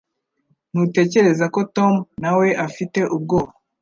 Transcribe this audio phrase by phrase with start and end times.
[0.71, 3.51] Ntutekereza ko Tom nawe afite ubwoba